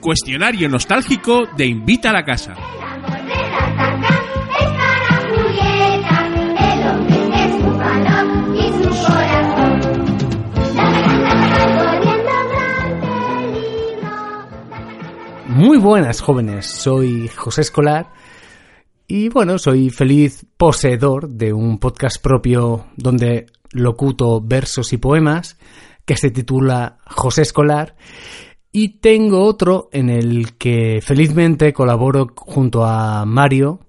cuestionario 0.00 0.68
nostálgico 0.68 1.46
de 1.56 1.66
Invita 1.66 2.10
a 2.10 2.12
la 2.12 2.24
Casa. 2.24 2.54
Muy 15.46 15.78
buenas 15.78 16.20
jóvenes, 16.20 16.66
soy 16.66 17.28
José 17.28 17.62
Escolar 17.62 18.12
y 19.06 19.28
bueno, 19.28 19.58
soy 19.58 19.90
feliz 19.90 20.46
poseedor 20.56 21.28
de 21.28 21.52
un 21.52 21.78
podcast 21.78 22.22
propio 22.22 22.86
donde 22.96 23.46
locuto 23.72 24.40
versos 24.40 24.92
y 24.92 24.98
poemas 24.98 25.58
que 26.04 26.16
se 26.16 26.30
titula 26.30 26.98
José 27.06 27.42
Escolar 27.42 27.96
y 28.72 29.00
tengo 29.00 29.44
otro 29.44 29.88
en 29.92 30.10
el 30.10 30.56
que 30.56 31.00
felizmente 31.02 31.72
colaboro 31.72 32.28
junto 32.36 32.84
a 32.84 33.24
Mario 33.24 33.80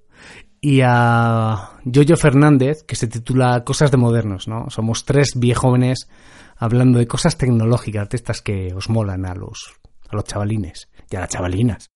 y 0.62 0.82
a 0.84 1.72
Yoyo 1.86 2.18
Fernández 2.18 2.84
que 2.84 2.96
se 2.96 3.08
titula 3.08 3.64
Cosas 3.64 3.92
de 3.92 3.98
Modernos, 3.98 4.48
¿no? 4.48 4.70
Somos 4.70 5.06
tres 5.06 5.34
viejóvenes 5.36 6.10
hablando 6.58 7.00
de 7.00 7.08
cosas 7.08 7.38
tecnológicas, 7.38 8.10
de 8.10 8.18
estas 8.18 8.42
que 8.42 8.74
os 8.74 8.90
molan 8.90 9.26
a 9.26 9.34
los, 9.36 9.80
a 10.10 10.16
los 10.16 10.26
chavalines 10.26 10.90
y 11.10 11.16
a 11.16 11.22
las 11.22 11.30
chavalinas. 11.30 11.90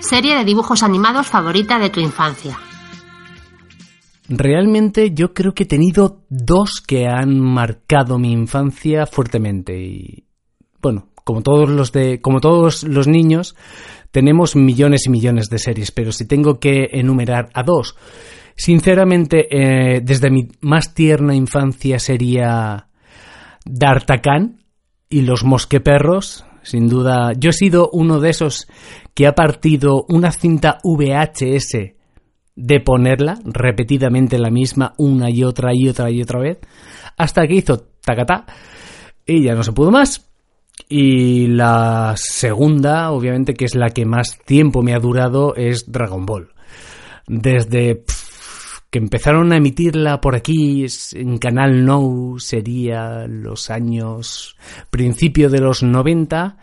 Serie 0.00 0.36
de 0.36 0.44
dibujos 0.44 0.82
animados 0.82 1.28
favorita 1.28 1.78
de 1.78 1.90
tu 1.90 2.00
infancia. 2.00 2.58
Realmente 4.32 5.10
yo 5.12 5.34
creo 5.34 5.54
que 5.54 5.64
he 5.64 5.66
tenido 5.66 6.22
dos 6.28 6.80
que 6.80 7.08
han 7.08 7.40
marcado 7.40 8.16
mi 8.16 8.30
infancia 8.30 9.04
fuertemente 9.04 9.76
y 9.76 10.24
bueno, 10.80 11.08
como 11.24 11.42
todos 11.42 11.68
los 11.68 11.90
de 11.90 12.20
como 12.20 12.40
todos 12.40 12.84
los 12.84 13.08
niños 13.08 13.56
tenemos 14.12 14.54
millones 14.54 15.06
y 15.06 15.10
millones 15.10 15.48
de 15.48 15.58
series, 15.58 15.90
pero 15.90 16.12
si 16.12 16.28
tengo 16.28 16.60
que 16.60 16.90
enumerar 16.92 17.48
a 17.54 17.64
dos, 17.64 17.96
sinceramente 18.54 19.48
eh, 19.50 20.00
desde 20.00 20.30
mi 20.30 20.46
más 20.60 20.94
tierna 20.94 21.34
infancia 21.34 21.98
sería 21.98 22.86
D'Artagnan 23.64 24.62
y 25.08 25.22
los 25.22 25.42
mosqueperros, 25.42 26.44
sin 26.62 26.88
duda. 26.88 27.32
Yo 27.36 27.50
he 27.50 27.52
sido 27.52 27.90
uno 27.92 28.20
de 28.20 28.30
esos 28.30 28.68
que 29.12 29.26
ha 29.26 29.34
partido 29.34 30.04
una 30.08 30.30
cinta 30.30 30.78
VHS 30.84 31.98
de 32.60 32.80
ponerla 32.80 33.38
repetidamente 33.44 34.38
la 34.38 34.50
misma 34.50 34.92
una 34.98 35.30
y 35.30 35.44
otra 35.44 35.70
y 35.74 35.88
otra 35.88 36.10
y 36.10 36.20
otra 36.20 36.40
vez 36.40 36.58
hasta 37.16 37.46
que 37.46 37.54
hizo 37.54 37.86
tacatá 38.04 38.44
y 39.26 39.42
ya 39.42 39.54
no 39.54 39.62
se 39.62 39.72
pudo 39.72 39.90
más. 39.90 40.26
Y 40.88 41.46
la 41.46 42.14
segunda, 42.16 43.10
obviamente, 43.12 43.54
que 43.54 43.64
es 43.64 43.74
la 43.74 43.90
que 43.90 44.04
más 44.04 44.38
tiempo 44.44 44.82
me 44.82 44.94
ha 44.94 44.98
durado, 44.98 45.54
es 45.54 45.92
Dragon 45.92 46.24
Ball. 46.26 46.52
Desde 47.26 48.02
que 48.90 48.98
empezaron 48.98 49.52
a 49.52 49.56
emitirla 49.56 50.20
por 50.20 50.34
aquí 50.34 50.84
en 51.12 51.38
Canal 51.38 51.84
No, 51.84 52.36
sería 52.38 53.26
los 53.28 53.70
años 53.70 54.56
principio 54.90 55.48
de 55.48 55.60
los 55.60 55.82
90 55.82 56.56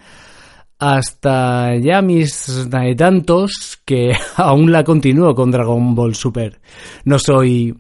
hasta 0.79 1.75
ya 1.75 2.01
mis 2.01 2.69
tantos 2.97 3.81
que 3.85 4.13
aún 4.37 4.71
la 4.71 4.83
continúo 4.83 5.33
con 5.33 5.51
Dragon 5.51 5.95
Ball 5.95 6.15
Super. 6.15 6.59
No 7.05 7.19
soy 7.19 7.75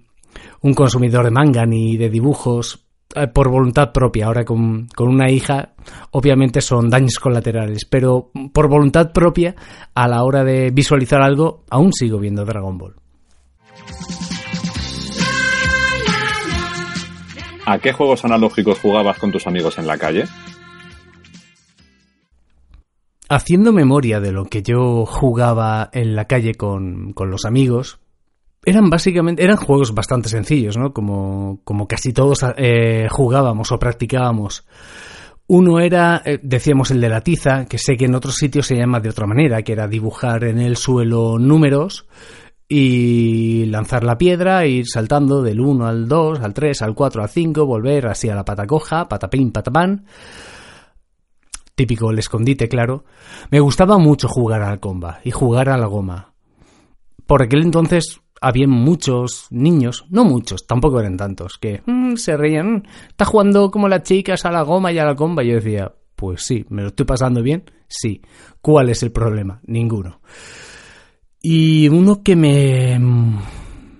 un 0.61 0.73
consumidor 0.73 1.25
de 1.25 1.31
manga 1.31 1.65
ni 1.65 1.97
de 1.97 2.09
dibujos 2.09 2.85
eh, 3.15 3.27
por 3.27 3.49
voluntad 3.49 3.91
propia. 3.91 4.27
Ahora 4.27 4.43
con, 4.43 4.87
con 4.87 5.09
una 5.09 5.29
hija, 5.29 5.73
obviamente 6.11 6.61
son 6.61 6.89
daños 6.89 7.19
colaterales, 7.19 7.85
pero 7.85 8.31
por 8.53 8.67
voluntad 8.67 9.11
propia, 9.11 9.55
a 9.93 10.07
la 10.07 10.23
hora 10.23 10.43
de 10.43 10.71
visualizar 10.71 11.21
algo, 11.21 11.63
aún 11.69 11.93
sigo 11.93 12.19
viendo 12.19 12.45
Dragon 12.45 12.77
Ball. 12.77 12.95
¿A 17.65 17.79
qué 17.79 17.91
juegos 17.91 18.23
analógicos 18.23 18.79
jugabas 18.79 19.19
con 19.19 19.31
tus 19.31 19.45
amigos 19.45 19.77
en 19.77 19.87
la 19.87 19.97
calle? 19.97 20.23
Haciendo 23.29 23.73
memoria 23.73 24.21
de 24.21 24.31
lo 24.31 24.45
que 24.45 24.63
yo 24.63 25.05
jugaba 25.05 25.89
en 25.91 26.15
la 26.15 26.25
calle 26.25 26.55
con, 26.55 27.13
los 27.17 27.43
amigos, 27.43 27.99
eran 28.63 28.89
básicamente, 28.89 29.43
eran 29.43 29.57
juegos 29.57 29.93
bastante 29.93 30.29
sencillos, 30.29 30.77
¿no? 30.77 30.93
Como, 30.93 31.59
como 31.65 31.87
casi 31.87 32.13
todos 32.13 32.45
eh, 32.55 33.07
jugábamos 33.09 33.71
o 33.73 33.79
practicábamos. 33.79 34.65
Uno 35.47 35.79
era, 35.79 36.21
eh, 36.25 36.39
decíamos, 36.41 36.91
el 36.91 37.01
de 37.01 37.09
la 37.09 37.21
tiza, 37.21 37.65
que 37.65 37.77
sé 37.77 37.97
que 37.97 38.05
en 38.05 38.15
otros 38.15 38.35
sitios 38.35 38.67
se 38.67 38.77
llama 38.77 39.01
de 39.01 39.09
otra 39.09 39.27
manera, 39.27 39.61
que 39.61 39.73
era 39.73 39.87
dibujar 39.87 40.45
en 40.45 40.59
el 40.59 40.77
suelo 40.77 41.37
números 41.37 42.05
y 42.69 43.65
lanzar 43.65 44.05
la 44.05 44.17
piedra, 44.17 44.65
ir 44.65 44.85
saltando 44.87 45.41
del 45.41 45.59
1 45.59 45.85
al 45.85 46.07
2, 46.07 46.39
al 46.39 46.53
3, 46.53 46.81
al 46.81 46.95
4, 46.95 47.23
al 47.23 47.29
5, 47.29 47.65
volver 47.65 48.07
así 48.07 48.29
a 48.29 48.35
la 48.35 48.45
pata 48.45 48.65
coja, 48.65 49.07
patapín, 49.07 49.51
patapán 49.51 50.05
típico 51.77 52.09
el 52.09 52.17
escondite, 52.17 52.67
claro, 52.67 53.05
me 53.51 53.59
gustaba 53.59 53.99
mucho 53.99 54.27
jugar 54.27 54.63
al 54.63 54.79
comba 54.79 55.19
y 55.23 55.29
jugar 55.29 55.69
a 55.69 55.77
la 55.77 55.85
goma. 55.85 56.33
Por 57.27 57.43
aquel 57.43 57.61
entonces 57.61 58.19
había 58.41 58.67
muchos 58.67 59.45
niños, 59.51 60.05
no 60.09 60.25
muchos, 60.25 60.65
tampoco 60.65 60.99
eran 60.99 61.17
tantos, 61.17 61.59
que 61.59 61.83
mm, 61.85 62.15
se 62.15 62.35
reían, 62.35 62.87
está 63.07 63.25
jugando 63.25 63.69
como 63.69 63.87
las 63.87 64.01
chicas 64.01 64.43
a 64.45 64.51
la 64.51 64.63
goma 64.63 64.91
y 64.91 64.97
a 64.97 65.05
la 65.05 65.15
comba. 65.15 65.43
Yo 65.43 65.53
decía, 65.53 65.93
pues 66.15 66.41
sí, 66.41 66.65
¿me 66.69 66.81
lo 66.81 66.87
estoy 66.87 67.05
pasando 67.05 67.43
bien? 67.43 67.63
Sí. 67.87 68.21
¿Cuál 68.59 68.89
es 68.89 69.03
el 69.03 69.11
problema? 69.11 69.61
Ninguno. 69.67 70.19
Y 71.39 71.87
uno 71.89 72.23
que 72.23 72.35
me, 72.35 72.99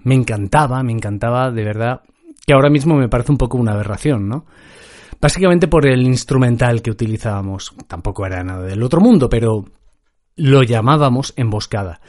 me 0.04 0.16
encantaba, 0.16 0.82
me 0.82 0.94
encantaba 0.94 1.52
de 1.52 1.64
verdad, 1.64 2.02
que 2.44 2.54
ahora 2.54 2.72
mismo 2.72 2.96
me 2.96 3.08
parece 3.08 3.32
un 3.32 3.38
poco 3.38 3.60
una 3.60 3.74
aberración, 3.74 4.28
¿no? 4.28 4.46
Básicamente 5.20 5.68
por 5.68 5.88
el 5.88 6.02
instrumental 6.04 6.82
que 6.82 6.92
utilizábamos. 6.92 7.76
Tampoco 7.88 8.26
era 8.26 8.44
nada 8.44 8.64
del 8.64 8.84
otro 8.84 9.02
mundo, 9.02 9.30
pero 9.30 9.66
lo 10.36 10.64
llamábamos 10.64 11.34
emboscada. 11.36 12.02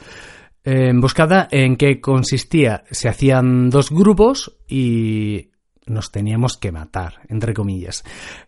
Eh, 0.63 0.89
emboscada 0.89 1.47
en 1.51 1.75
que 1.77 1.99
consistía, 2.01 2.83
se 2.91 3.09
hacían 3.09 3.69
dos 3.69 3.89
grupos 3.91 4.57
y 4.67 5.49
nos 5.89 6.11
teníamos 6.11 6.57
que 6.57 6.71
matar, 6.71 7.21
entre 7.29 7.53
comillas. 7.53 8.03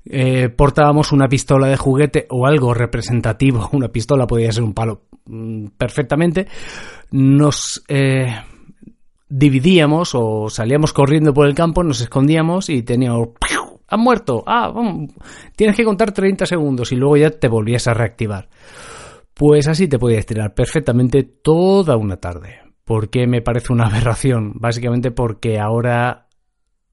Eh, 0.06 0.50
portábamos 0.50 1.12
una 1.12 1.28
pistola 1.28 1.68
de 1.68 1.78
juguete 1.78 2.28
o 2.30 2.46
algo 2.46 2.74
representativo, 2.74 3.70
una 3.74 3.90
pistola 3.90 4.28
podía 4.28 4.52
ser 4.52 4.64
un 4.64 4.74
palo 4.74 5.04
mm, 5.26 5.68
perfectamente. 5.78 6.48
Nos 7.12 7.84
eh, 7.88 8.36
dividíamos 9.28 10.12
o 10.14 10.50
salíamos 10.50 10.94
corriendo 10.94 11.34
por 11.34 11.48
el 11.48 11.56
campo, 11.56 11.84
nos 11.84 12.02
escondíamos 12.02 12.70
y 12.70 12.84
teníamos 12.84 13.30
han 13.92 14.00
muerto, 14.00 14.42
ah, 14.48 14.72
tienes 15.58 15.76
que 15.76 15.84
contar 15.84 16.14
30 16.14 16.46
segundos 16.46 16.94
y 16.94 16.96
luego 16.96 17.18
ya 17.18 17.30
te 17.30 17.50
volvías 17.50 17.90
a 17.90 17.94
reactivar. 17.94 18.48
Pues 19.34 19.68
así 19.68 19.90
te 19.90 20.00
podías 20.00 20.26
tirar 20.26 20.54
perfectamente 20.54 21.24
toda 21.24 21.98
una 21.98 22.16
tarde. 22.16 22.62
¿Por 22.86 23.10
qué 23.10 23.28
me 23.28 23.42
parece 23.42 23.74
una 23.74 23.86
aberración? 23.88 24.54
Básicamente 24.56 25.12
porque 25.12 25.60
ahora 25.60 26.28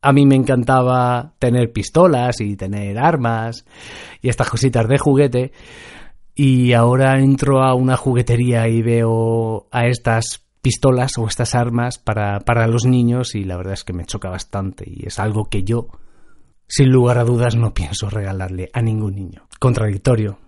a 0.03 0.13
mí 0.13 0.27
me 0.27 0.35
encantaba 0.35 1.35
tener 1.39 1.73
pistolas 1.73 2.41
y 2.41 2.57
tener 2.57 2.99
armas 2.99 3.65
y 4.21 4.29
estas 4.29 4.51
cositas 4.51 4.89
de 4.89 4.99
juguete. 4.99 5.53
Y 6.35 6.73
ahora 6.73 7.21
entro 7.21 7.63
a 7.63 7.75
una 7.75 7.97
juguetería 7.97 8.67
y 8.67 8.83
veo 8.83 9.69
a 9.71 9.87
estas 9.87 10.45
pistolas 10.63 11.17
o 11.17 11.29
estas 11.29 11.55
armas 11.55 11.99
para, 11.99 12.41
para 12.41 12.67
los 12.67 12.87
niños 12.87 13.37
y 13.37 13.45
la 13.45 13.57
verdad 13.57 13.75
es 13.75 13.85
que 13.85 13.93
me 13.93 14.05
choca 14.05 14.31
bastante 14.31 14.85
y 14.85 15.07
es 15.07 15.21
algo 15.21 15.45
que 15.45 15.63
yo 15.63 15.87
sin 16.69 16.91
lugar 16.91 17.19
a 17.19 17.25
dudas 17.25 17.57
no 17.57 17.73
pienso 17.73 18.11
regalarle 18.11 18.71
a 18.73 18.83
ningún 18.83 19.15
niño. 19.15 19.49
Contradictorio, 19.59 20.39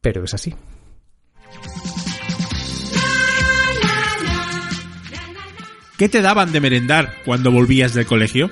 pero 0.00 0.24
es 0.24 0.34
así. 0.34 0.54
¿Qué 5.98 6.08
te 6.08 6.22
daban 6.22 6.50
de 6.50 6.60
merendar 6.60 7.12
cuando 7.26 7.52
volvías 7.52 7.92
del 7.92 8.06
colegio? 8.06 8.50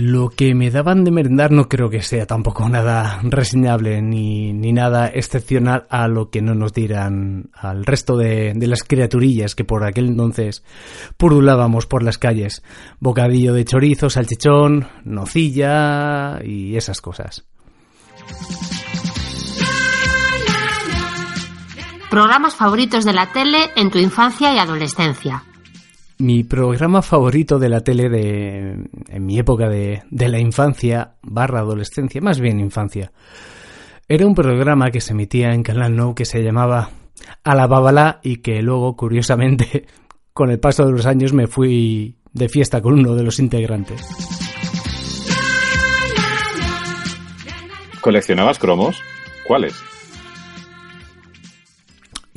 Lo 0.00 0.30
que 0.30 0.54
me 0.54 0.70
daban 0.70 1.02
de 1.02 1.10
merendar 1.10 1.50
no 1.50 1.68
creo 1.68 1.90
que 1.90 2.02
sea 2.02 2.24
tampoco 2.24 2.68
nada 2.68 3.18
reseñable 3.24 4.00
ni, 4.00 4.52
ni 4.52 4.72
nada 4.72 5.08
excepcional 5.08 5.88
a 5.90 6.06
lo 6.06 6.30
que 6.30 6.40
no 6.40 6.54
nos 6.54 6.72
dirán 6.72 7.50
al 7.52 7.84
resto 7.84 8.16
de, 8.16 8.52
de, 8.54 8.66
las 8.68 8.84
criaturillas 8.84 9.56
que 9.56 9.64
por 9.64 9.82
aquel 9.82 10.06
entonces 10.06 10.62
purulábamos 11.16 11.86
por 11.86 12.04
las 12.04 12.16
calles. 12.16 12.62
Bocadillo 13.00 13.52
de 13.54 13.64
chorizo, 13.64 14.08
salchichón, 14.08 14.86
nocilla 15.02 16.44
y 16.44 16.76
esas 16.76 17.00
cosas. 17.00 17.44
Programas 22.08 22.54
favoritos 22.54 23.04
de 23.04 23.14
la 23.14 23.32
tele 23.32 23.70
en 23.74 23.90
tu 23.90 23.98
infancia 23.98 24.54
y 24.54 24.58
adolescencia. 24.58 25.42
Mi 26.18 26.42
programa 26.42 27.00
favorito 27.00 27.58
de 27.58 27.68
la 27.68 27.80
tele 27.80 28.08
de, 28.08 28.88
en 29.08 29.26
mi 29.26 29.38
época 29.38 29.68
de, 29.68 30.02
de 30.10 30.28
la 30.28 30.40
infancia 30.40 31.14
barra 31.22 31.60
adolescencia, 31.60 32.20
más 32.20 32.40
bien 32.40 32.58
infancia, 32.58 33.12
Era 34.08 34.26
un 34.26 34.34
programa 34.34 34.90
que 34.90 35.00
se 35.00 35.12
emitía 35.12 35.52
en 35.52 35.62
Canal 35.62 35.94
No 35.94 36.14
que 36.14 36.24
se 36.24 36.42
llamaba 36.42 36.90
Alabábala 37.44 38.20
y 38.22 38.38
que 38.38 38.62
luego, 38.62 38.96
curiosamente, 38.96 39.86
con 40.32 40.50
el 40.50 40.58
paso 40.58 40.84
de 40.86 40.92
los 40.92 41.06
años 41.06 41.32
me 41.32 41.46
fui 41.46 42.16
de 42.32 42.48
fiesta 42.48 42.80
con 42.80 42.94
uno 42.94 43.14
de 43.14 43.22
los 43.22 43.38
integrantes. 43.38 44.00
¿Coleccionabas 48.00 48.58
cromos? 48.58 49.02
¿Cuáles? 49.46 49.87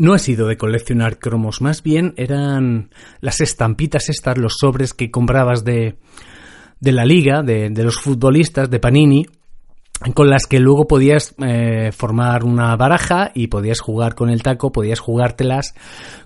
No 0.02 0.16
he 0.16 0.20
sido 0.20 0.48
de 0.48 0.58
coleccionar 0.58 1.20
cromos, 1.20 1.62
más 1.62 1.84
bien 1.84 2.16
eran 2.18 2.90
las 3.20 3.40
estampitas 3.40 4.10
estas, 4.10 4.36
los 4.36 4.56
sobres 4.60 4.96
que 4.96 5.12
comprabas 5.12 5.64
de, 5.64 6.00
de 6.80 6.92
la 6.92 7.06
liga, 7.06 7.44
de, 7.44 7.70
de 7.70 7.84
los 7.84 8.00
futbolistas, 8.00 8.72
de 8.72 8.80
Panini, 8.80 9.28
con 10.16 10.32
las 10.32 10.48
que 10.48 10.60
luego 10.60 10.88
podías 10.88 11.36
eh, 11.38 11.92
formar 11.92 12.46
una 12.46 12.76
baraja 12.78 13.30
y 13.36 13.46
podías 13.46 13.80
jugar 13.80 14.16
con 14.16 14.32
el 14.32 14.42
taco, 14.42 14.72
podías 14.72 15.00
jugártelas 15.00 15.76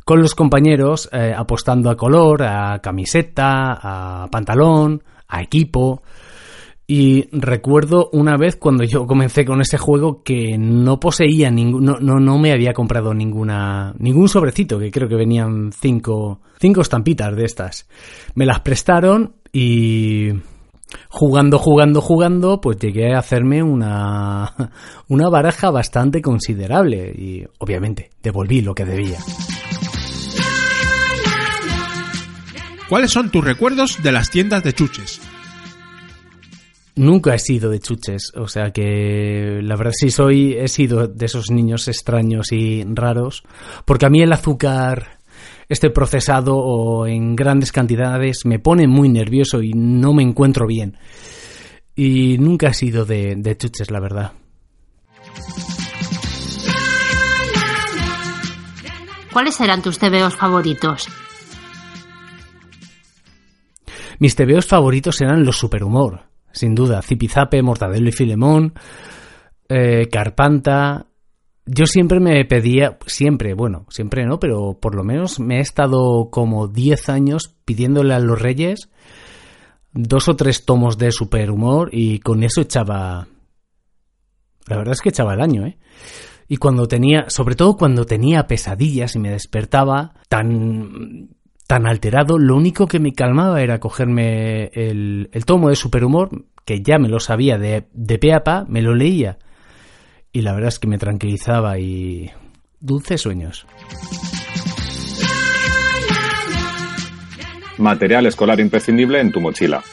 con 0.05 0.21
los 0.21 0.35
compañeros 0.35 1.09
eh, 1.11 1.33
apostando 1.35 1.89
a 1.89 1.97
color, 1.97 2.43
a 2.43 2.79
camiseta, 2.79 3.73
a 4.23 4.29
pantalón, 4.31 5.03
a 5.27 5.41
equipo. 5.41 6.01
Y 6.87 7.27
recuerdo 7.31 8.09
una 8.13 8.37
vez 8.37 8.57
cuando 8.57 8.83
yo 8.83 9.07
comencé 9.07 9.43
con 9.43 9.59
ese 9.59 9.77
juego 9.77 10.21
que 10.21 10.55
no 10.59 10.99
poseía 10.99 11.49
ningún, 11.49 11.83
no, 11.83 11.97
no, 11.99 12.19
no 12.19 12.37
me 12.37 12.51
había 12.51 12.73
comprado 12.73 13.11
ninguna, 13.13 13.95
ningún 13.97 14.29
sobrecito, 14.29 14.77
que 14.77 14.91
creo 14.91 15.09
que 15.09 15.15
venían 15.15 15.71
cinco, 15.71 16.41
cinco 16.59 16.81
estampitas 16.81 17.35
de 17.35 17.45
estas. 17.45 17.87
Me 18.35 18.45
las 18.45 18.59
prestaron 18.59 19.33
y 19.51 20.29
jugando, 21.09 21.57
jugando, 21.57 22.01
jugando, 22.01 22.61
pues 22.61 22.77
llegué 22.77 23.15
a 23.15 23.19
hacerme 23.19 23.63
una, 23.63 24.53
una 25.07 25.27
baraja 25.29 25.71
bastante 25.71 26.21
considerable 26.21 27.11
y 27.17 27.43
obviamente 27.57 28.11
devolví 28.21 28.61
lo 28.61 28.75
que 28.75 28.85
debía. 28.85 29.17
¿Cuáles 32.87 33.09
son 33.09 33.31
tus 33.31 33.43
recuerdos 33.43 34.03
de 34.03 34.11
las 34.11 34.29
tiendas 34.29 34.63
de 34.63 34.73
chuches? 34.73 35.19
Nunca 36.97 37.35
he 37.35 37.39
sido 37.39 37.69
de 37.69 37.79
chuches, 37.79 38.31
o 38.35 38.47
sea 38.47 38.71
que 38.71 39.59
la 39.61 39.75
verdad 39.75 39.91
sí 39.93 40.09
soy, 40.09 40.53
he 40.53 40.69
sido 40.69 41.07
de 41.07 41.25
esos 41.25 41.51
niños 41.51 41.89
extraños 41.89 42.53
y 42.53 42.85
raros, 42.85 43.43
porque 43.83 44.05
a 44.05 44.09
mí 44.09 44.21
el 44.21 44.31
azúcar, 44.31 45.19
este 45.67 45.89
procesado 45.89 46.55
o 46.55 47.05
en 47.05 47.35
grandes 47.35 47.73
cantidades 47.73 48.45
me 48.45 48.59
pone 48.59 48.87
muy 48.87 49.09
nervioso 49.09 49.61
y 49.61 49.73
no 49.73 50.13
me 50.13 50.23
encuentro 50.23 50.67
bien. 50.67 50.97
Y 51.95 52.37
nunca 52.37 52.69
he 52.69 52.73
sido 52.73 53.03
de, 53.03 53.35
de 53.35 53.57
chuches, 53.57 53.91
la 53.91 53.99
verdad. 53.99 54.31
¿Cuáles 59.33 59.59
eran 59.59 59.81
tus 59.81 59.99
tebeos 59.99 60.33
favoritos? 60.33 61.09
Mis 64.17 64.33
tebeos 64.33 64.65
favoritos 64.65 65.19
eran 65.19 65.43
los 65.43 65.57
superhumor, 65.57 66.23
sin 66.55 66.73
duda. 66.73 67.01
Zipizape, 67.01 67.61
Mortadelo 67.61 68.09
y 68.09 68.13
Filemón, 68.13 68.73
eh, 69.69 70.07
Carpanta. 70.11 71.05
Yo 71.67 71.85
siempre 71.85 72.19
me 72.19 72.45
pedía, 72.45 72.97
siempre, 73.05 73.53
bueno, 73.53 73.85
siempre 73.89 74.25
no, 74.25 74.39
pero 74.39 74.77
por 74.79 74.95
lo 74.95 75.03
menos 75.03 75.39
me 75.39 75.57
he 75.57 75.61
estado 75.61 76.29
como 76.31 76.67
10 76.67 77.09
años 77.09 77.55
pidiéndole 77.65 78.13
a 78.13 78.19
los 78.19 78.41
reyes 78.41 78.89
dos 79.95 80.27
o 80.27 80.35
tres 80.35 80.65
tomos 80.65 80.97
de 80.97 81.11
superhumor 81.11 81.89
y 81.91 82.19
con 82.19 82.43
eso 82.43 82.61
echaba... 82.61 83.27
La 84.67 84.77
verdad 84.77 84.93
es 84.93 85.01
que 85.01 85.09
echaba 85.09 85.33
el 85.33 85.41
año, 85.41 85.65
¿eh? 85.65 85.77
Y 86.47 86.57
cuando 86.57 86.87
tenía, 86.87 87.29
sobre 87.29 87.55
todo 87.55 87.75
cuando 87.75 88.05
tenía 88.05 88.45
pesadillas 88.45 89.15
y 89.15 89.19
me 89.19 89.31
despertaba 89.31 90.13
tan 90.27 91.34
tan 91.67 91.87
alterado, 91.87 92.37
lo 92.37 92.55
único 92.55 92.87
que 92.87 92.99
me 92.99 93.13
calmaba 93.13 93.61
era 93.61 93.79
cogerme 93.79 94.65
el, 94.73 95.29
el 95.31 95.45
tomo 95.45 95.69
de 95.69 95.75
superhumor, 95.75 96.45
que 96.63 96.81
ya 96.81 96.97
me 96.97 97.09
lo 97.09 97.19
sabía 97.19 97.57
de, 97.57 97.87
de 97.93 98.17
pe 98.17 98.33
a 98.33 98.43
pa, 98.43 98.65
me 98.67 98.81
lo 98.81 98.95
leía. 98.95 99.37
Y 100.31 100.41
la 100.41 100.53
verdad 100.53 100.69
es 100.69 100.79
que 100.79 100.87
me 100.87 100.97
tranquilizaba 100.97 101.79
y... 101.79 102.31
Dulces 102.79 103.21
sueños. 103.21 103.65
Material 107.77 108.25
escolar 108.27 108.59
imprescindible 108.59 109.19
en 109.19 109.31
tu 109.31 109.41
mochila. 109.41 109.83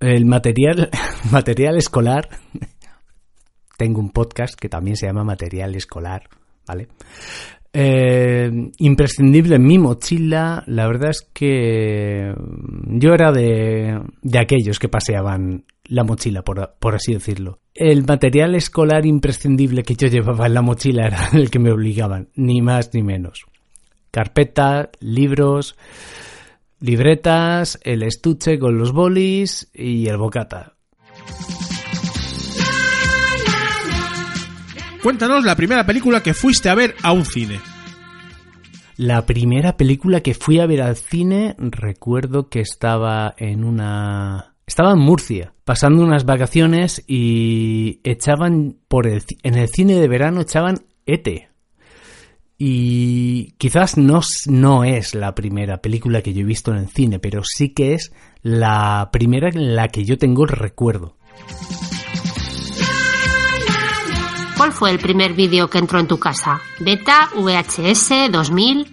El 0.00 0.24
material, 0.24 0.90
material 1.30 1.76
escolar. 1.76 2.28
Tengo 3.76 4.00
un 4.00 4.10
podcast 4.10 4.58
que 4.58 4.68
también 4.68 4.96
se 4.96 5.06
llama 5.06 5.24
Material 5.24 5.74
Escolar, 5.74 6.28
¿vale? 6.66 6.88
Eh, 7.72 8.50
imprescindible 8.78 9.56
en 9.56 9.62
mi 9.64 9.78
mochila, 9.78 10.64
la 10.66 10.88
verdad 10.88 11.10
es 11.10 11.22
que 11.32 12.34
yo 12.86 13.14
era 13.14 13.30
de, 13.30 14.00
de 14.22 14.38
aquellos 14.40 14.80
que 14.80 14.88
paseaban 14.88 15.64
la 15.84 16.02
mochila, 16.02 16.42
por, 16.42 16.74
por, 16.80 16.96
así 16.96 17.12
decirlo. 17.12 17.60
El 17.74 18.04
material 18.04 18.56
escolar 18.56 19.06
imprescindible 19.06 19.84
que 19.84 19.94
yo 19.94 20.08
llevaba 20.08 20.46
en 20.46 20.54
la 20.54 20.62
mochila 20.62 21.06
era 21.06 21.28
el 21.32 21.50
que 21.50 21.60
me 21.60 21.70
obligaban, 21.70 22.28
ni 22.34 22.60
más 22.60 22.90
ni 22.92 23.02
menos. 23.02 23.44
Carpeta, 24.10 24.90
libros, 24.98 25.76
libretas, 26.80 27.78
el 27.84 28.02
estuche 28.02 28.58
con 28.58 28.78
los 28.78 28.92
bolis 28.92 29.70
y 29.72 30.08
el 30.08 30.16
bocata. 30.16 30.74
Cuéntanos 35.02 35.44
la 35.44 35.56
primera 35.56 35.86
película 35.86 36.22
que 36.22 36.34
fuiste 36.34 36.68
a 36.68 36.74
ver 36.74 36.94
a 37.02 37.12
un 37.12 37.24
cine. 37.24 37.58
La 38.98 39.24
primera 39.24 39.78
película 39.78 40.20
que 40.20 40.34
fui 40.34 40.60
a 40.60 40.66
ver 40.66 40.82
al 40.82 40.96
cine, 40.96 41.56
recuerdo 41.58 42.50
que 42.50 42.60
estaba 42.60 43.34
en 43.38 43.64
una... 43.64 44.56
Estaba 44.66 44.92
en 44.92 44.98
Murcia, 44.98 45.54
pasando 45.64 46.04
unas 46.04 46.26
vacaciones 46.26 47.02
y 47.06 48.00
echaban 48.04 48.76
por 48.88 49.06
el... 49.06 49.22
En 49.42 49.54
el 49.54 49.68
cine 49.68 49.94
de 49.94 50.06
verano 50.06 50.42
echaban 50.42 50.84
ETE. 51.06 51.48
Y 52.58 53.52
quizás 53.52 53.96
no, 53.96 54.20
no 54.48 54.84
es 54.84 55.14
la 55.14 55.34
primera 55.34 55.80
película 55.80 56.20
que 56.20 56.34
yo 56.34 56.42
he 56.42 56.44
visto 56.44 56.72
en 56.72 56.76
el 56.76 56.88
cine, 56.88 57.18
pero 57.18 57.40
sí 57.42 57.70
que 57.70 57.94
es 57.94 58.12
la 58.42 59.08
primera 59.10 59.48
en 59.48 59.74
la 59.74 59.88
que 59.88 60.04
yo 60.04 60.18
tengo 60.18 60.44
el 60.44 60.50
recuerdo. 60.50 61.16
¿Cuál 64.60 64.72
fue 64.72 64.90
el 64.90 64.98
primer 64.98 65.32
vídeo 65.32 65.70
que 65.70 65.78
entró 65.78 65.98
en 66.00 66.06
tu 66.06 66.18
casa? 66.18 66.60
¿Beta, 66.80 67.30
VHS, 67.34 68.30
2000? 68.30 68.88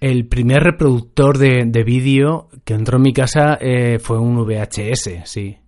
El 0.00 0.26
primer 0.28 0.62
reproductor 0.62 1.36
de, 1.36 1.64
de 1.66 1.84
vídeo 1.84 2.48
que 2.64 2.72
entró 2.72 2.96
en 2.96 3.02
mi 3.02 3.12
casa 3.12 3.58
eh, 3.60 3.98
fue 3.98 4.18
un 4.18 4.46
VHS, 4.46 5.10
sí. 5.26 5.58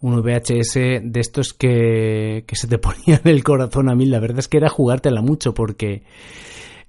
Un 0.00 0.20
VHS 0.20 0.74
de 0.74 1.18
estos 1.18 1.54
que, 1.54 2.44
que 2.46 2.56
se 2.56 2.68
te 2.68 2.76
ponían 2.78 3.22
el 3.24 3.42
corazón 3.42 3.88
a 3.88 3.94
mí. 3.94 4.04
La 4.04 4.20
verdad 4.20 4.40
es 4.40 4.48
que 4.48 4.58
era 4.58 4.68
jugártela 4.68 5.22
mucho 5.22 5.54
porque 5.54 6.02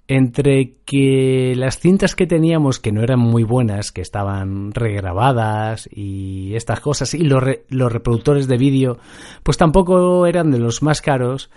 entre 0.08 0.78
que 0.86 1.54
las 1.58 1.80
cintas 1.80 2.16
que 2.16 2.28
teníamos 2.28 2.80
que 2.80 2.92
no 2.92 3.04
eran 3.04 3.20
muy 3.20 3.44
buenas, 3.44 3.92
que 3.92 4.02
estaban 4.02 4.72
regrabadas 4.74 5.90
y 5.92 6.56
estas 6.56 6.80
cosas, 6.80 7.14
y 7.14 7.24
los, 7.24 7.44
los 7.70 7.92
reproductores 7.92 8.48
de 8.48 8.58
vídeo, 8.58 9.00
pues 9.44 9.58
tampoco 9.58 10.26
eran 10.26 10.52
de 10.52 10.60
los 10.60 10.82
más 10.82 11.02
caros. 11.02 11.50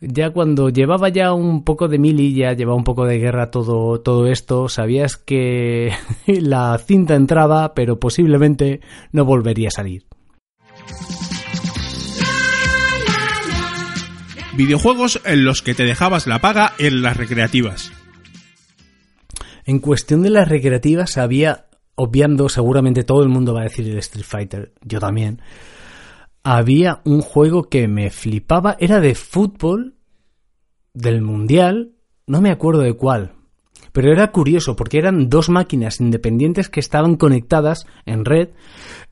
Ya 0.00 0.30
cuando 0.30 0.68
llevaba 0.68 1.08
ya 1.08 1.32
un 1.32 1.62
poco 1.64 1.88
de 1.88 1.98
mili, 1.98 2.34
ya 2.34 2.52
llevaba 2.54 2.76
un 2.76 2.84
poco 2.84 3.06
de 3.06 3.18
guerra 3.18 3.50
todo, 3.50 4.00
todo 4.00 4.26
esto, 4.26 4.68
sabías 4.68 5.16
que 5.16 5.92
la 6.26 6.76
cinta 6.78 7.14
entraba, 7.14 7.72
pero 7.72 7.98
posiblemente 7.98 8.80
no 9.12 9.24
volvería 9.24 9.68
a 9.68 9.70
salir. 9.70 10.04
Videojuegos 14.54 15.20
en 15.24 15.44
los 15.46 15.62
que 15.62 15.74
te 15.74 15.84
dejabas 15.84 16.26
la 16.26 16.40
paga 16.40 16.74
en 16.78 17.00
las 17.00 17.16
recreativas. 17.16 17.90
En 19.64 19.78
cuestión 19.78 20.22
de 20.22 20.28
las 20.28 20.46
recreativas 20.46 21.16
había, 21.16 21.66
obviando 21.94 22.50
seguramente 22.50 23.02
todo 23.02 23.22
el 23.22 23.30
mundo 23.30 23.54
va 23.54 23.60
a 23.60 23.64
decir 23.64 23.88
el 23.88 23.96
Street 23.98 24.26
Fighter, 24.26 24.74
yo 24.82 25.00
también, 25.00 25.40
había 26.42 27.00
un 27.04 27.22
juego 27.22 27.70
que 27.70 27.88
me 27.88 28.10
flipaba, 28.10 28.76
era 28.78 29.00
de 29.00 29.14
fútbol, 29.14 29.94
del 30.92 31.22
mundial, 31.22 31.92
no 32.26 32.42
me 32.42 32.50
acuerdo 32.50 32.82
de 32.82 32.92
cuál, 32.92 33.32
pero 33.92 34.10
era 34.10 34.32
curioso 34.32 34.74
porque 34.74 34.98
eran 34.98 35.28
dos 35.28 35.48
máquinas 35.48 36.00
independientes 36.00 36.68
que 36.68 36.80
estaban 36.80 37.16
conectadas 37.16 37.86
en 38.06 38.24
red 38.24 38.48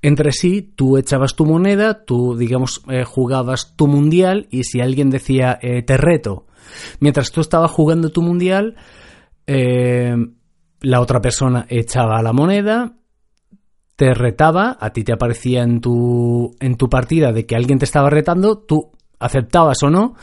entre 0.02 0.32
sí. 0.32 0.72
Tú 0.74 0.96
echabas 0.96 1.36
tu 1.36 1.44
moneda, 1.44 2.04
tú, 2.04 2.36
digamos, 2.36 2.82
eh, 2.88 3.04
jugabas 3.04 3.76
tu 3.76 3.86
mundial 3.86 4.48
y 4.50 4.64
si 4.64 4.80
alguien 4.80 5.10
decía 5.10 5.58
eh, 5.60 5.82
te 5.82 5.96
reto, 5.96 6.46
mientras 6.98 7.30
tú 7.30 7.42
estabas 7.42 7.70
jugando 7.70 8.10
tu 8.10 8.22
mundial, 8.22 8.76
eh, 9.46 10.16
la 10.80 11.00
otra 11.00 11.20
persona 11.20 11.66
echaba 11.68 12.22
la 12.22 12.32
moneda, 12.32 12.96
te 13.96 14.14
retaba, 14.14 14.78
a 14.80 14.94
ti 14.94 15.04
te 15.04 15.12
aparecía 15.12 15.62
en 15.62 15.82
tu, 15.82 16.56
en 16.58 16.76
tu 16.76 16.88
partida 16.88 17.32
de 17.32 17.44
que 17.44 17.54
alguien 17.54 17.78
te 17.78 17.84
estaba 17.84 18.08
retando, 18.08 18.58
tú 18.58 18.92
aceptabas 19.20 19.82
o 19.82 19.90
no, 19.90 20.16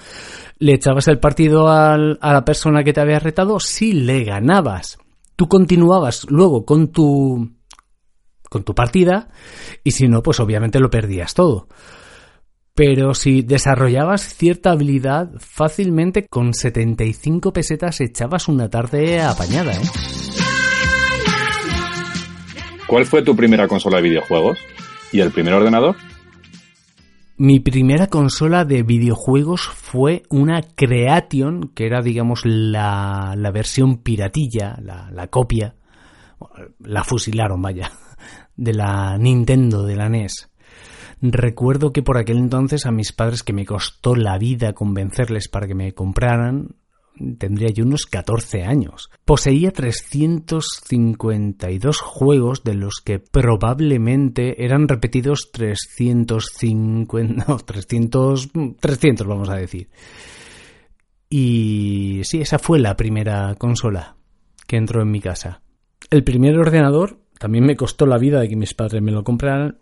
le 0.59 0.73
echabas 0.73 1.07
el 1.07 1.19
partido 1.19 1.69
al- 1.69 2.17
a 2.21 2.33
la 2.33 2.43
persona 2.43 2.83
que 2.83 2.91
te 2.93 2.99
había 3.01 3.19
retado, 3.19 3.59
si 3.59 3.93
le 3.93 4.23
ganabas, 4.23 4.97
tú 5.35 5.47
continuabas 5.47 6.25
luego 6.29 6.65
con 6.65 6.91
tu, 6.91 7.51
con 8.49 8.63
tu 8.63 8.73
partida, 8.75 9.29
y 9.83 9.91
si 9.91 10.07
no, 10.07 10.21
pues 10.23 10.39
obviamente 10.39 10.79
lo 10.79 10.89
perdías 10.89 11.33
todo. 11.33 11.67
Pero 12.73 13.13
si 13.15 13.41
desarrollabas 13.41 14.35
cierta 14.35 14.71
habilidad, 14.71 15.29
fácilmente 15.39 16.27
con 16.27 16.53
75 16.53 17.51
pesetas 17.51 18.01
echabas 18.01 18.47
una 18.47 18.69
tarde 18.69 19.19
apañada, 19.21 19.73
¿eh? 19.73 19.81
¿Cuál 22.87 23.05
fue 23.05 23.21
tu 23.21 23.35
primera 23.35 23.67
consola 23.67 23.97
de 23.97 24.03
videojuegos? 24.03 24.59
¿Y 25.11 25.19
el 25.19 25.31
primer 25.31 25.53
ordenador? 25.53 25.95
Mi 27.39 27.59
primera 27.59 28.07
consola 28.07 28.65
de 28.65 28.81
videojuegos 28.81 29.61
fue 29.67 30.23
una 30.31 30.63
Creation, 30.63 31.69
que 31.75 31.85
era, 31.85 32.01
digamos, 32.01 32.41
la, 32.45 33.35
la 33.37 33.51
versión 33.51 33.97
piratilla, 33.97 34.75
la, 34.81 35.11
la 35.11 35.27
copia, 35.27 35.75
la 36.79 37.03
fusilaron, 37.03 37.61
vaya, 37.61 37.91
de 38.55 38.73
la 38.73 39.19
Nintendo, 39.19 39.83
de 39.83 39.95
la 39.95 40.09
NES. 40.09 40.49
Recuerdo 41.21 41.93
que 41.93 42.01
por 42.01 42.17
aquel 42.17 42.37
entonces 42.37 42.87
a 42.87 42.91
mis 42.91 43.13
padres, 43.13 43.43
que 43.43 43.53
me 43.53 43.67
costó 43.67 44.15
la 44.15 44.39
vida 44.39 44.73
convencerles 44.73 45.47
para 45.47 45.67
que 45.67 45.75
me 45.75 45.93
compraran, 45.93 46.75
tendría 47.37 47.67
yo 47.69 47.83
unos 47.83 48.05
14 48.05 48.63
años. 48.63 49.09
Poseía 49.25 49.71
352 49.71 51.99
juegos 51.99 52.63
de 52.63 52.75
los 52.75 53.01
que 53.03 53.19
probablemente 53.19 54.63
eran 54.63 54.87
repetidos 54.87 55.51
350, 55.51 57.45
no, 57.47 57.57
300, 57.57 58.49
300 58.79 59.27
vamos 59.27 59.49
a 59.49 59.55
decir. 59.55 59.89
Y 61.29 62.21
sí, 62.23 62.41
esa 62.41 62.59
fue 62.59 62.79
la 62.79 62.95
primera 62.95 63.55
consola 63.55 64.15
que 64.65 64.77
entró 64.77 65.01
en 65.01 65.11
mi 65.11 65.19
casa. 65.19 65.61
El 66.09 66.23
primer 66.23 66.57
ordenador 66.57 67.19
también 67.39 67.65
me 67.65 67.75
costó 67.75 68.05
la 68.05 68.17
vida 68.17 68.39
de 68.39 68.49
que 68.49 68.55
mis 68.55 68.73
padres 68.73 69.01
me 69.01 69.11
lo 69.11 69.23
compraran. 69.23 69.77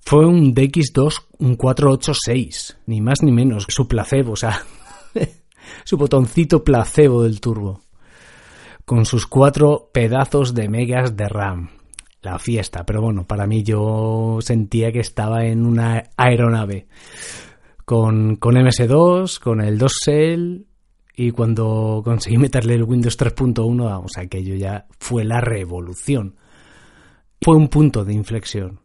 Fue 0.00 0.26
un 0.26 0.54
DX2, 0.54 1.14
un 1.38 1.56
486, 1.56 2.78
ni 2.86 3.00
más 3.00 3.22
ni 3.22 3.32
menos, 3.32 3.66
su 3.68 3.86
placebo, 3.86 4.32
o 4.32 4.36
sea, 4.36 4.62
su 5.84 5.96
botoncito 5.96 6.64
placebo 6.64 7.22
del 7.22 7.40
turbo, 7.40 7.80
con 8.84 9.04
sus 9.06 9.26
cuatro 9.26 9.90
pedazos 9.92 10.54
de 10.54 10.68
megas 10.68 11.16
de 11.16 11.28
RAM. 11.28 11.70
La 12.22 12.38
fiesta, 12.38 12.84
pero 12.84 13.00
bueno, 13.00 13.26
para 13.26 13.46
mí 13.46 13.62
yo 13.62 14.38
sentía 14.42 14.92
que 14.92 15.00
estaba 15.00 15.46
en 15.46 15.64
una 15.64 16.10
aeronave, 16.18 16.86
con, 17.86 18.36
con 18.36 18.56
MS2, 18.56 19.38
con 19.38 19.62
el 19.62 19.78
2Cell, 19.78 20.66
y 21.16 21.32
cuando 21.32 22.00
conseguí 22.04 22.38
meterle 22.38 22.74
el 22.74 22.84
Windows 22.84 23.18
3.1, 23.18 23.84
vamos, 23.84 24.12
aquello 24.16 24.54
ya 24.54 24.86
fue 24.98 25.24
la 25.24 25.40
revolución. 25.40 26.36
Fue 27.42 27.56
un 27.56 27.68
punto 27.68 28.04
de 28.04 28.14
inflexión. 28.14 28.80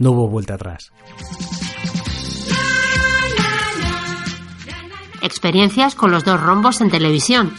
No 0.00 0.12
hubo 0.12 0.28
vuelta 0.28 0.54
atrás. 0.54 0.92
Experiencias 5.22 5.94
con 5.94 6.10
los 6.10 6.24
dos 6.24 6.40
rombos 6.40 6.80
en 6.80 6.90
televisión. 6.90 7.52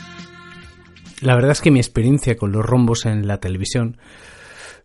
La 1.22 1.36
verdad 1.36 1.52
es 1.52 1.62
que 1.62 1.72
mi 1.72 1.80
experiencia 1.80 2.38
con 2.38 2.52
los 2.52 2.66
rombos 2.66 3.06
en 3.06 3.28
la 3.28 3.40
televisión 3.40 3.98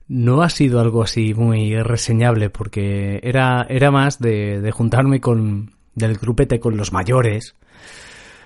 no 0.09 0.43
ha 0.43 0.51
sido 0.51 0.81
algo 0.81 1.03
así 1.03 1.33
muy 1.35 1.81
reseñable 1.83 2.51
porque 2.51 3.21
era, 3.23 3.67
era 3.69 3.91
más 3.91 4.19
de, 4.19 4.71
juntarme 4.73 5.21
con 5.21 5.73
del 5.95 6.17
grupete 6.17 6.59
con 6.59 6.77
los 6.77 6.93
mayores, 6.93 7.55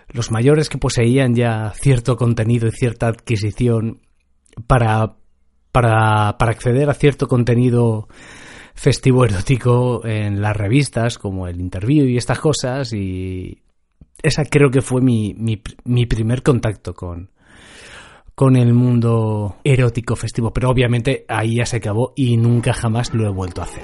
los 0.08 0.30
mayores 0.30 0.68
que 0.68 0.76
poseían 0.76 1.35
ya 1.35 1.73
cierto 1.75 2.16
contenido 2.16 2.68
y 2.68 2.73
cierta 2.73 3.08
adquisición 3.08 4.02
para, 4.66 5.14
para, 5.73 6.37
para 6.37 6.52
acceder 6.52 6.90
a 6.90 6.94
cierto 6.94 7.26
contenido 7.26 8.08
festivo 8.75 9.25
erótico 9.25 10.06
en 10.06 10.42
las 10.42 10.56
revistas 10.56 11.18
como 11.18 11.49
el 11.49 11.61
interview 11.61 12.06
y 12.06 12.18
estas 12.18 12.38
cosas 12.38 12.92
y 12.92 13.62
esa 14.22 14.44
creo 14.44 14.70
que 14.70 14.82
fue 14.82 15.00
mi, 15.00 15.34
mi, 15.34 15.60
mi 15.84 16.06
primer 16.06 16.42
contacto 16.42 16.94
con, 16.94 17.30
con 18.34 18.56
el 18.56 18.72
mundo 18.72 19.56
erótico 19.64 20.16
festivo, 20.16 20.52
pero 20.52 20.70
obviamente 20.70 21.25
ahí 21.28 21.56
ya 21.56 21.66
se 21.66 21.78
acabó 21.78 22.12
y 22.16 22.37
nunca 22.37 22.72
jamás 22.72 23.12
lo 23.14 23.26
he 23.26 23.30
vuelto 23.32 23.60
a 23.60 23.64
hacer. 23.64 23.82